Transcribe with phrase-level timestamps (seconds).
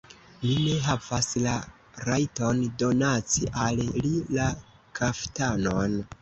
[0.43, 1.51] Mi ne havas la
[2.05, 4.49] rajton donaci al li la
[5.03, 5.97] kaftanon!